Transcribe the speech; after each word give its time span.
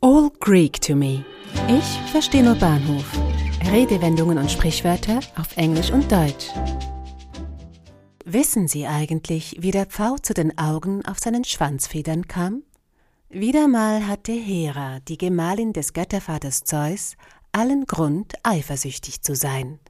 All 0.00 0.30
Greek 0.38 0.80
to 0.82 0.94
me. 0.94 1.24
Ich 1.66 2.12
verstehe 2.12 2.44
nur 2.44 2.54
Bahnhof. 2.54 3.04
Redewendungen 3.68 4.38
und 4.38 4.48
Sprichwörter 4.48 5.18
auf 5.36 5.56
Englisch 5.56 5.90
und 5.90 6.12
Deutsch. 6.12 6.50
Wissen 8.24 8.68
Sie 8.68 8.86
eigentlich, 8.86 9.56
wie 9.58 9.72
der 9.72 9.86
Pfau 9.86 10.16
zu 10.22 10.34
den 10.34 10.56
Augen 10.56 11.04
auf 11.04 11.18
seinen 11.18 11.42
Schwanzfedern 11.42 12.28
kam? 12.28 12.62
Wieder 13.28 13.66
mal 13.66 14.06
hatte 14.06 14.30
Hera, 14.30 15.00
die 15.00 15.18
Gemahlin 15.18 15.72
des 15.72 15.92
Göttervaters 15.94 16.62
Zeus, 16.62 17.16
allen 17.50 17.84
Grund, 17.86 18.34
eifersüchtig 18.44 19.22
zu 19.22 19.34
sein. 19.34 19.80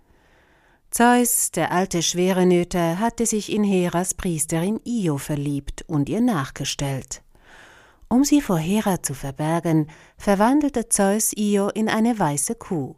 Zeus, 0.90 1.50
der 1.50 1.70
alte 1.70 2.02
Schwerenöter, 2.02 2.98
hatte 2.98 3.26
sich 3.26 3.52
in 3.52 3.62
Heras 3.62 4.14
Priesterin 4.14 4.80
Io 4.84 5.18
verliebt 5.18 5.84
und 5.86 6.08
ihr 6.08 6.22
nachgestellt. 6.22 7.22
Um 8.08 8.24
sie 8.24 8.40
vor 8.40 8.58
Hera 8.58 9.02
zu 9.02 9.12
verbergen, 9.12 9.88
verwandelte 10.16 10.88
Zeus 10.88 11.32
Io 11.36 11.68
in 11.68 11.88
eine 11.88 12.18
weiße 12.18 12.54
Kuh. 12.54 12.96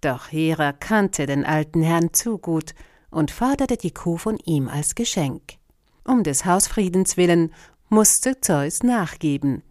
Doch 0.00 0.32
Hera 0.32 0.72
kannte 0.72 1.26
den 1.26 1.44
alten 1.44 1.82
Herrn 1.82 2.14
zu 2.14 2.38
gut 2.38 2.74
und 3.10 3.30
forderte 3.30 3.76
die 3.76 3.90
Kuh 3.90 4.16
von 4.16 4.38
ihm 4.38 4.68
als 4.68 4.94
Geschenk. 4.94 5.58
Um 6.04 6.22
des 6.22 6.46
Hausfriedens 6.46 7.16
willen 7.16 7.52
musste 7.90 8.40
Zeus 8.40 8.82
nachgeben. 8.82 9.62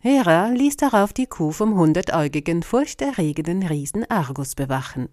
Hera 0.00 0.48
ließ 0.48 0.76
darauf 0.76 1.12
die 1.12 1.26
Kuh 1.26 1.52
vom 1.52 1.76
hundertäugigen, 1.76 2.62
furchterregenden 2.62 3.62
Riesen 3.62 4.08
Argus 4.10 4.54
bewachen. 4.54 5.08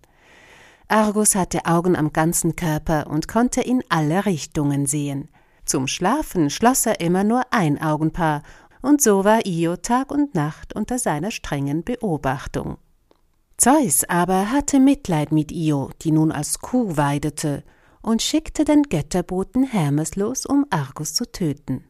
Argus 0.89 1.35
hatte 1.35 1.65
Augen 1.65 1.95
am 1.95 2.11
ganzen 2.11 2.55
Körper 2.55 3.07
und 3.07 3.27
konnte 3.27 3.61
in 3.61 3.83
alle 3.89 4.25
Richtungen 4.25 4.85
sehen. 4.85 5.29
Zum 5.65 5.87
Schlafen 5.87 6.49
schloss 6.49 6.85
er 6.85 6.99
immer 6.99 7.23
nur 7.23 7.43
ein 7.51 7.81
Augenpaar 7.81 8.43
und 8.83 9.01
so 9.01 9.23
war 9.23 9.45
Io 9.47 9.77
Tag 9.77 10.11
und 10.11 10.35
Nacht 10.35 10.75
unter 10.75 10.99
seiner 10.99 11.31
strengen 11.31 11.83
Beobachtung. 11.83 12.77
Zeus 13.57 14.03
aber 14.03 14.51
hatte 14.51 14.79
Mitleid 14.79 15.31
mit 15.31 15.51
Io, 15.51 15.89
die 16.01 16.11
nun 16.11 16.31
als 16.31 16.59
Kuh 16.59 16.97
weidete, 16.97 17.63
und 18.01 18.21
schickte 18.21 18.65
den 18.65 18.83
Götterboten 18.83 19.63
Hermes 19.63 20.17
los, 20.17 20.45
um 20.45 20.65
Argus 20.69 21.13
zu 21.13 21.31
töten. 21.31 21.85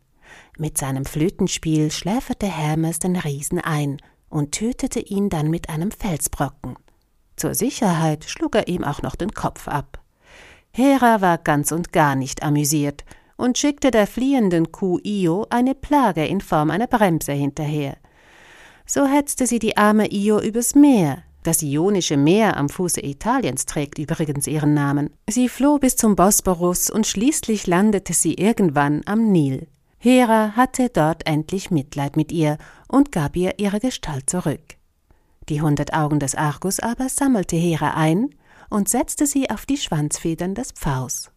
Mit 0.58 0.77
seinem 0.77 1.05
Flötenspiel 1.05 1.89
schläferte 1.91 2.45
Hermes 2.45 3.00
den 3.00 3.16
Riesen 3.16 3.59
ein 3.59 3.97
und 4.30 4.52
tötete 4.52 5.00
ihn 5.00 5.30
dann 5.30 5.50
mit 5.50 5.69
einem 5.69 5.89
Felsbrocken. 5.89 6.75
Zur 7.35 7.55
Sicherheit 7.55 8.25
schlug 8.25 8.55
er 8.55 8.67
ihm 8.67 8.83
auch 8.83 9.02
noch 9.02 9.16
den 9.16 9.31
Kopf 9.31 9.67
ab. 9.67 10.00
Hera 10.72 11.22
war 11.22 11.39
ganz 11.39 11.72
und 11.72 11.91
gar 11.91 12.16
nicht 12.16 12.44
amüsiert 12.44 13.03
und 13.44 13.58
schickte 13.58 13.91
der 13.91 14.08
fliehenden 14.08 14.72
Kuh 14.72 14.99
Io 15.03 15.45
eine 15.49 15.75
Plage 15.75 16.25
in 16.25 16.39
Form 16.39 16.72
einer 16.72 16.88
Bremse 16.88 17.33
hinterher. 17.33 17.97
So 18.85 19.05
hetzte 19.05 19.47
sie 19.47 19.59
die 19.59 19.75
arme 19.75 20.08
Io 20.13 20.39
übers 20.39 20.75
Meer. 20.75 21.23
Das 21.44 21.61
Ionische 21.61 22.16
Meer 22.16 22.55
am 22.55 22.69
Fuße 22.69 23.02
Italiens 23.03 23.66
trägt 23.66 24.00
übrigens 24.00 24.47
ihren 24.47 24.73
Namen. 24.73 25.09
Sie 25.30 25.50
floh 25.50 25.77
bis 25.77 25.97
zum 25.97 26.16
Bosporus 26.16 26.89
und 26.89 27.05
schließlich 27.05 27.67
landete 27.67 28.13
sie 28.13 28.35
irgendwann 28.35 29.02
am 29.05 29.30
Nil. 29.30 29.67
Hera 29.97 30.53
hatte 30.55 30.88
dort 30.88 31.28
endlich 31.28 31.69
Mitleid 31.69 32.16
mit 32.16 32.31
ihr 32.31 32.57
und 32.88 33.11
gab 33.11 33.35
ihr 33.35 33.59
ihre 33.59 33.81
Gestalt 33.81 34.30
zurück. 34.30 34.78
Die 35.50 35.61
hundert 35.61 35.94
Augen 35.94 36.19
des 36.22 36.35
Argus 36.35 36.80
aber 36.80 37.09
sammelte 37.09 37.57
Hera 37.57 37.95
ein 37.95 38.30
und 38.69 38.88
setzte 38.88 39.28
sie 39.28 39.50
auf 39.50 39.66
die 39.66 39.78
Schwanzfedern 39.78 40.55
des 40.55 40.72
Pfaus. 40.72 41.30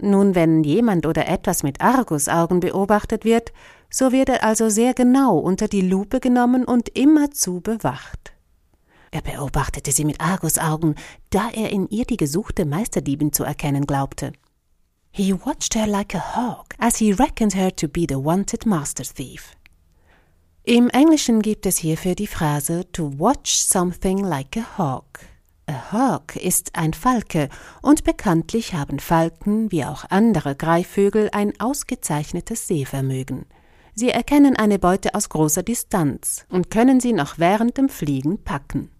Nun, 0.00 0.34
wenn 0.34 0.62
jemand 0.62 1.06
oder 1.06 1.26
etwas 1.26 1.62
mit 1.62 1.80
Argusaugen 1.80 2.60
beobachtet 2.60 3.24
wird, 3.24 3.52
so 3.88 4.12
wird 4.12 4.28
er 4.28 4.44
also 4.44 4.68
sehr 4.68 4.92
genau 4.92 5.38
unter 5.38 5.68
die 5.68 5.80
Lupe 5.80 6.20
genommen 6.20 6.64
und 6.64 6.90
immerzu 6.90 7.60
bewacht. 7.60 8.32
Er 9.10 9.22
beobachtete 9.22 9.92
sie 9.92 10.04
mit 10.04 10.20
Argusaugen, 10.20 10.96
da 11.30 11.48
er 11.50 11.70
in 11.70 11.88
ihr 11.88 12.04
die 12.04 12.18
gesuchte 12.18 12.66
Meisterdiebin 12.66 13.32
zu 13.32 13.44
erkennen 13.44 13.86
glaubte. 13.86 14.32
He 15.10 15.32
watched 15.32 15.74
her 15.74 15.86
like 15.86 16.14
a 16.14 16.36
hawk, 16.36 16.74
as 16.78 16.98
he 16.98 17.12
reckoned 17.12 17.54
her 17.54 17.74
to 17.74 17.88
be 17.88 18.04
the 18.06 18.16
wanted 18.16 18.66
master 18.66 19.04
thief. 19.04 19.56
Im 20.64 20.90
Englischen 20.90 21.40
gibt 21.40 21.64
es 21.64 21.78
hierfür 21.78 22.14
die 22.14 22.26
Phrase 22.26 22.84
to 22.92 23.12
watch 23.16 23.54
something 23.54 24.18
like 24.18 24.58
a 24.58 24.76
hawk. 24.76 25.20
A 25.68 25.90
hawk 25.90 26.36
ist 26.36 26.76
ein 26.76 26.94
Falke, 26.94 27.48
und 27.82 28.04
bekanntlich 28.04 28.74
haben 28.74 29.00
Falken 29.00 29.72
wie 29.72 29.84
auch 29.84 30.04
andere 30.10 30.54
Greifvögel 30.54 31.28
ein 31.32 31.58
ausgezeichnetes 31.58 32.68
Sehvermögen. 32.68 33.46
Sie 33.92 34.10
erkennen 34.10 34.54
eine 34.54 34.78
Beute 34.78 35.16
aus 35.16 35.28
großer 35.28 35.64
Distanz 35.64 36.46
und 36.50 36.70
können 36.70 37.00
sie 37.00 37.12
noch 37.12 37.38
während 37.38 37.78
dem 37.78 37.88
Fliegen 37.88 38.44
packen. 38.44 38.90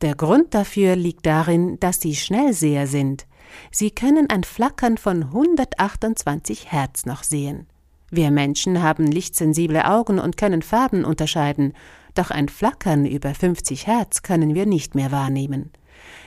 Der 0.00 0.14
Grund 0.14 0.54
dafür 0.54 0.96
liegt 0.96 1.26
darin, 1.26 1.78
dass 1.78 2.00
sie 2.00 2.14
Schnellseher 2.14 2.86
sind. 2.86 3.26
Sie 3.70 3.90
können 3.90 4.30
ein 4.30 4.44
Flackern 4.44 4.96
von 4.96 5.24
128 5.24 6.72
Hertz 6.72 7.04
noch 7.04 7.22
sehen. 7.22 7.66
Wir 8.10 8.30
Menschen 8.30 8.82
haben 8.82 9.06
lichtsensible 9.06 9.84
Augen 9.86 10.18
und 10.18 10.38
können 10.38 10.62
Farben 10.62 11.04
unterscheiden, 11.04 11.74
doch 12.14 12.30
ein 12.30 12.48
Flackern 12.48 13.04
über 13.04 13.34
50 13.34 13.86
Hertz 13.86 14.22
können 14.22 14.54
wir 14.54 14.64
nicht 14.64 14.94
mehr 14.94 15.12
wahrnehmen. 15.12 15.70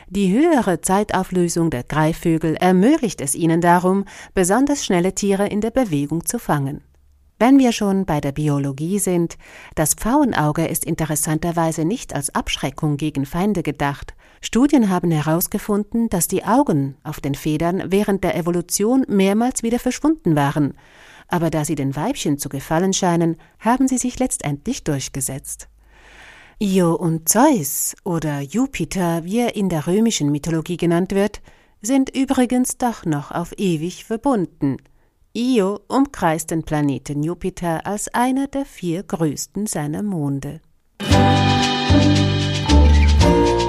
Die 0.09 0.31
höhere 0.31 0.81
Zeitauflösung 0.81 1.71
der 1.71 1.83
Greifvögel 1.83 2.55
ermöglicht 2.55 3.21
es 3.21 3.33
ihnen 3.33 3.59
darum, 3.59 4.05
besonders 4.35 4.85
schnelle 4.85 5.15
Tiere 5.15 5.47
in 5.47 5.61
der 5.61 5.71
Bewegung 5.71 6.25
zu 6.25 6.37
fangen. 6.37 6.81
Wenn 7.39 7.59
wir 7.59 7.71
schon 7.71 8.05
bei 8.05 8.21
der 8.21 8.31
Biologie 8.31 8.99
sind, 8.99 9.37
das 9.73 9.93
Pfauenauge 9.93 10.67
ist 10.67 10.85
interessanterweise 10.85 11.83
nicht 11.83 12.13
als 12.13 12.33
Abschreckung 12.33 12.97
gegen 12.97 13.25
Feinde 13.25 13.61
gedacht. 13.61 14.13
Studien 14.41 14.89
haben 14.89 15.11
herausgefunden, 15.11 16.07
dass 16.07 16.27
die 16.27 16.45
Augen 16.45 16.95
auf 17.03 17.19
den 17.19 17.35
Federn 17.35 17.83
während 17.87 18.23
der 18.23 18.37
Evolution 18.37 19.05
mehrmals 19.09 19.63
wieder 19.63 19.79
verschwunden 19.79 20.35
waren, 20.35 20.75
aber 21.27 21.49
da 21.49 21.65
sie 21.65 21.75
den 21.75 21.95
Weibchen 21.95 22.37
zu 22.37 22.47
gefallen 22.47 22.93
scheinen, 22.93 23.37
haben 23.59 23.87
sie 23.87 23.97
sich 23.97 24.19
letztendlich 24.19 24.83
durchgesetzt. 24.83 25.67
Io 26.59 26.95
und 26.95 27.27
Zeus 27.27 27.95
oder 28.05 28.39
Jupiter, 28.39 29.25
wie 29.25 29.39
er 29.39 29.57
in 29.57 29.67
der 29.67 29.87
römischen 29.87 30.31
Mythologie 30.31 30.77
genannt 30.77 31.13
wird, 31.13 31.41
sind 31.81 32.15
übrigens 32.15 32.77
doch 32.77 33.05
noch 33.05 33.31
auf 33.31 33.53
ewig 33.57 34.05
verbunden. 34.05 34.77
Io 35.33 35.81
umkreist 35.89 36.51
den 36.51 36.63
Planeten 36.63 37.23
Jupiter 37.23 37.85
als 37.85 38.07
einer 38.13 38.47
der 38.47 38.63
vier 38.63 39.03
größten 39.03 39.65
seiner 39.67 40.01
Monde. 40.01 40.61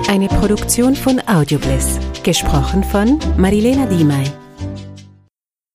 Eine 0.08 0.28
Produktion 0.28 0.94
von 0.94 1.20
Audiobliss, 1.26 1.98
gesprochen 2.22 2.84
von 2.84 3.18
Marilena 3.36 3.86
Diemey. 3.86 4.30